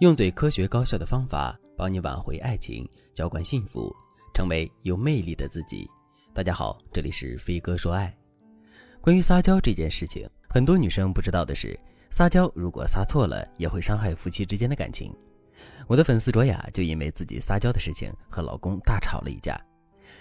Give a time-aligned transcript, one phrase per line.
[0.00, 3.94] 用最科学高效的方法帮你挽回爱情，浇灌幸福，
[4.32, 5.86] 成为有魅力的自己。
[6.32, 8.10] 大家好，这里是飞哥说爱。
[9.02, 11.78] 关于撒娇这件事情，很多女生不知道的是，
[12.08, 15.14] 撒娇如果撒错了，也会伤害夫妻之间的感情。
[15.86, 19.60] 我的粉丝卓雅就因为自己撒娇的事情和老公大吵了一架。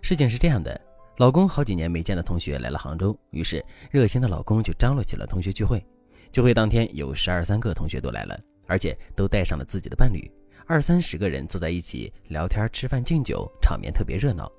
[0.00, 0.80] 事情是这样的，
[1.18, 5.86] 老公好几年没见的同学来了杭州，于是热心的老公就张罗起了同学聚会。
[6.32, 8.40] 聚会当天，有十二三个同学都来了。
[8.66, 10.30] 而且都带上了自己的伴侣，
[10.66, 14.50] 二三十个人坐在一起聊天、吃饭、敬酒，场面特别热闹。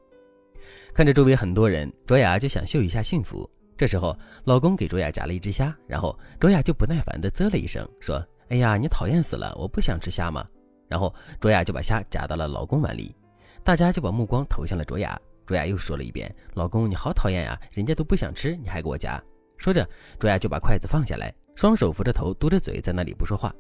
[0.94, 3.50] 看着周围很多人，卓雅就想秀一下幸福。
[3.78, 9.56] 这时候，老公给卓雅夹了一只虾，然后卓雅就不耐烦地啧了一声，说：“哎呀，你讨厌死了！
[9.56, 10.48] 我不想吃虾嘛。”
[10.90, 13.16] 然后卓雅就把虾夹到了老公碗里，
[13.64, 15.20] 大家就把目光投向了卓雅。
[15.46, 19.22] 卓雅又说了一遍：“老公，你好讨厌呀，人家都不想吃，你还给我夹。”
[19.58, 19.88] 说着，
[20.18, 23.54] 卓雅就把筷子放下来，双手扶着头，嘟着嘴，在那里不说话。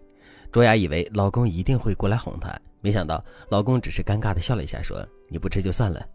[0.51, 6.05] 卓雅以为老公一定会过来哄她，没想到老公只是尴尬地笑了一下，说：“你不吃就算了。”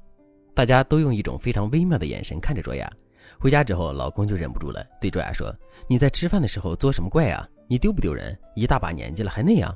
[0.55, 2.91] 大家都用一种非常微妙的眼神看着卓雅。
[3.39, 5.55] 回家之后，老公就忍不住了，对卓雅说
[5.89, 7.49] ：“你在吃饭的时候作什么怪啊？
[7.69, 8.37] 你丢不丢人？
[8.55, 9.75] 一大把年纪了还那样？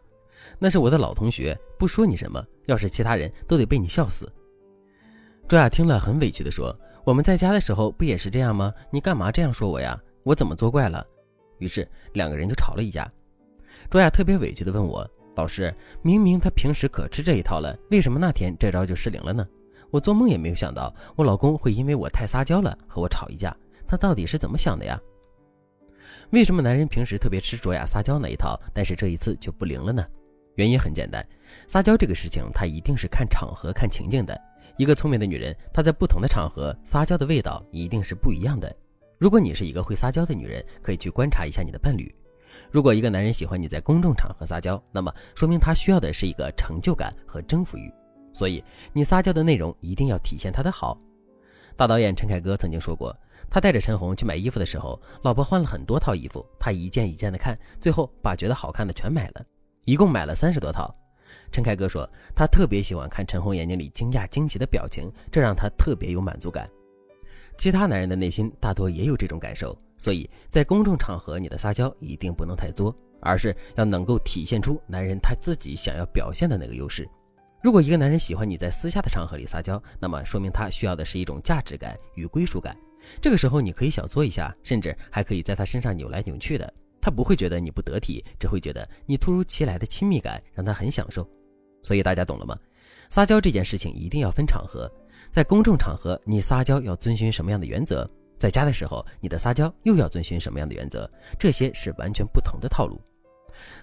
[0.59, 4.31] 那是我的老同学，不说你什么，要是其他人都得被你笑死。”
[5.49, 8.73] 卓雅听了很委屈地说：“我们在家的时候不也是这样吗？
[8.91, 9.99] 你干嘛这样说我呀？
[10.25, 11.07] 我怎么作怪了？”
[11.59, 13.11] 于是两个人就吵了一架。
[13.91, 19.47] 卓雅特别委屈地问我：“老师，明明他平时可吃这一套了，为什么那天这招就失灵了呢？
[19.91, 23.57] 我做梦也没有想到，我老公会因为我太撒娇了和我吵一架。
[23.87, 25.01] 他到底是怎么想的呀？
[26.31, 30.05] 为什么男人平时特别吃卓雅撒娇那一套，但是这一次就不灵了呢？
[30.57, 31.25] 原因很简单，
[31.69, 34.37] 撒娇这个事情，它一定是看场合、看情境的。
[34.77, 38.75] 一个聪明的女人，她在不同的场合撒娇的味道一定是不一样的。
[39.19, 42.13] 如果你是一个会撒娇的女人，可以去观察一下你的伴侣。”
[42.71, 47.93] 如果一个男人喜欢你在公众场合撒娇，那么说明他需要的是一个成就感和征服欲，
[48.33, 50.99] 所以你撒娇的内容一定要体现他的好。
[51.77, 53.15] 大导演陈凯歌曾经说过，
[53.51, 59.45] 他带着陈红去买衣服的时候，老婆换了很多套衣服，他一件一件的看，最后把觉得好看的全买了，
[59.85, 60.91] 一共买了三十多套。
[61.53, 66.67] 陈凯歌说，他特别喜欢看陈红眼睛里惊讶惊喜的表情，这让他特别有满足感。
[67.57, 69.77] 其他男人的内心大多也有这种感受。
[69.99, 77.09] 所以在公众场合，你的撒娇一定不能太作，而是要能够体现出男人他自己想要表现的那个优势。
[77.63, 82.77] 如果一个男人喜欢你在私下的场合里撒娇，那么说明他需要的是一种价值感与归属感。
[83.23, 91.27] 这个时候你可以小作一下，甚至还可以在他身上扭来扭去的，他不会觉得你不得体，只会觉得你突如其来的亲密感让他很享受。
[91.83, 92.57] 所以大家懂了吗？
[93.09, 94.91] 撒娇这件事情一定要分场合，
[95.33, 98.09] 在公众场合你撒娇要遵循什么样的原则？
[98.39, 101.11] 在家的时候，你的撒娇又要遵循什么样的原则？
[101.39, 103.01] 这些是完全不同的套路。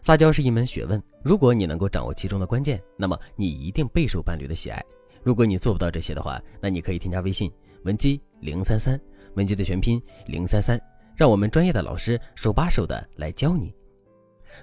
[0.01, 4.79] 撒娇是一门学问，如果你能够掌握其中的关键，那么你一定备受伴侣的喜爱。
[5.23, 7.51] 如果你做不到这些的话，那你可以添加微信
[7.83, 8.99] 文姬零三三，
[9.35, 10.79] 文姬的全拼零三三，
[11.15, 13.73] 让我们专业的老师手把手的来教你。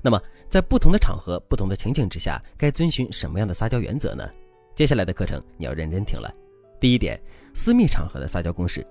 [0.00, 4.31] 那么，在不同的场合、不同的情景之下，该遵循什么样的撒娇原则呢？
[4.80, 6.34] 接下来的课程你要认真听了。
[6.80, 7.20] 第一点，
[7.52, 8.82] 私密场合的撒娇公式。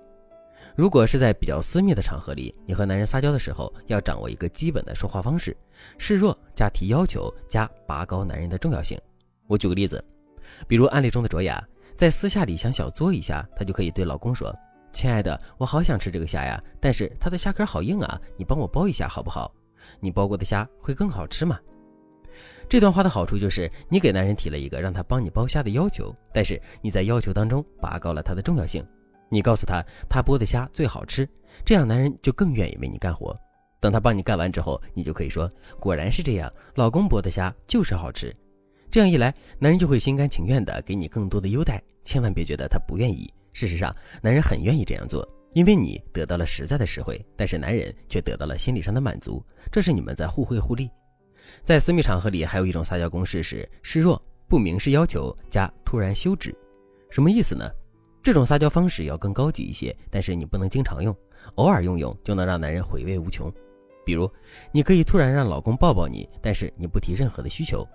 [0.76, 5.56] 如果是在比较私密的场合里，你和男人撒娇的时候，要掌握一个基本的说话方式：
[5.98, 8.96] 示弱加提要求加拔高男人的重要性。
[9.48, 10.00] 我举个例子，
[10.68, 11.60] 比如案例中的卓雅，
[11.96, 14.56] 在私下里想小作一下，她就可以对老公说
[14.94, 19.52] ：“亲爱的，我好想吃这个虾呀，但是它的虾壳好硬啊，你帮我剥一下好不好？
[19.98, 21.58] 你剥过的虾会更好吃吗？”
[22.70, 28.80] 这段话的好处就是，你给男人提了一个让他帮你剥虾的要求，但是你在要求当中拔高了他的重要性。
[29.28, 31.28] 你告诉他，他剥的虾最好吃，
[31.64, 33.36] 这样男人就更愿意为你干活。
[33.80, 38.32] 等他帮你干完之后，你就可以说：“果然是这样，老公剥的虾就是好吃。”
[38.88, 41.82] 这样一来，男人就会心甘情愿地给你更多的优待。
[42.04, 43.92] 千万别觉得他不愿意，事实上，
[44.22, 49.44] 男人很愿意这样做，因为你得到了实在的实惠，但是男人却得到了心理上的满足。
[49.72, 50.88] 这是你们在互惠互利。
[51.64, 56.54] 在私密场合里，还有一种撒娇公式是示弱不明示要求加突然休止，
[57.10, 57.68] 什么意思呢？
[58.22, 61.16] 这种撒娇方式要更高级一些，但是你不能经常用，
[61.54, 63.50] 偶尔用用就能让男人回味无穷。
[64.04, 64.30] 比如，
[64.72, 67.86] 你可以突然让老公抱抱你，但是你不提任何的需求，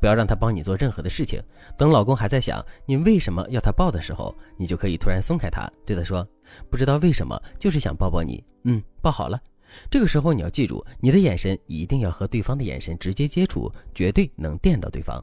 [0.00, 1.42] 不要让他帮你做任何的事情。
[1.76, 6.26] 等老公还在想你为什么要他抱的时候，你就可以突然松开他，对他说
[6.70, 9.40] ：“不知道为什么，就是想抱抱你。”嗯，抱好了。
[9.90, 15.22] 这个时候你要记住，你的眼神一定要和对方的眼神直接接触，绝对能电到对方。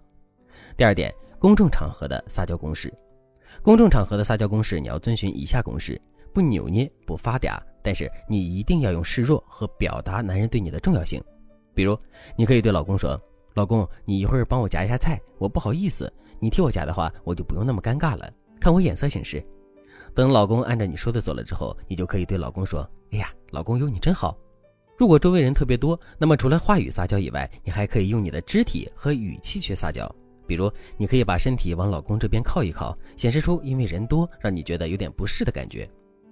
[0.77, 2.93] 第二点，公众场合的撒娇公式。
[3.61, 5.99] 公众场合的撒娇公式，你要遵循以下公式：
[6.33, 11.21] 不扭捏，不发嗲，但是你一定要用示弱和表达男人对你的重要性。
[11.73, 11.97] 比如，
[12.37, 13.19] 你可以对老公说
[13.53, 18.31] ：“老公，你一会儿帮我夹一下菜，我不好意思，你替我夹的话，我就不用那么尴尬了。
[18.59, 19.43] 看我眼色行事。
[20.13, 24.37] 等老公按照你说的做了之后，你就可以对老公说：“哎呀，老公有你真好。”
[24.97, 30.09] 如果周围人特别多，那么除了话语撒娇以外，你还可以用你的肢体和语气去撒娇。
[30.45, 35.89] 比如，你可以把身体往老公这边靠一靠，显示出因为人多让你觉得有点不适的感觉。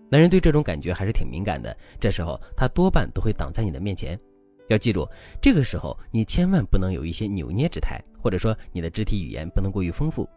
[0.09, 4.19] 男人对这种感觉还是挺敏感的，这时候他多半都会挡在你的面前。
[4.67, 5.07] 要记住，
[5.41, 10.29] 这个时候你千万不能有一些扭捏之态，或者说你的肢体语言不能过于丰富。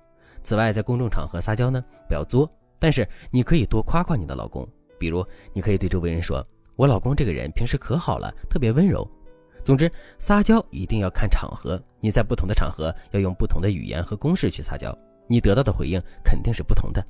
[0.42, 2.50] 此外，在公众场合撒娇呢，不要作，
[2.82, 4.68] 但是你可以多夸夸你的老公。
[4.98, 6.44] 比如，你可以对周围人说
[6.74, 9.08] ：“我老公这个人平时可好了，特别温柔。”
[9.62, 9.88] 总之，
[10.18, 14.92] 撒娇一定要看场合，你在不同的场合要用不同的语言和公式去撒娇，
[15.28, 17.04] 你得到的回应肯定是不同的。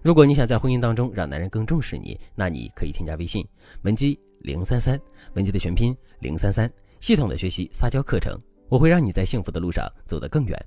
[0.00, 3.46] 如果你想在婚姻当中让男人更重视你，那你可以添加微信
[3.82, 4.98] 文姬零三三，
[5.34, 6.70] 文姬的全拼零三三，
[7.00, 8.38] 系统的学习撒娇课程，
[8.70, 10.66] 我会让你在幸福的路上走得更远。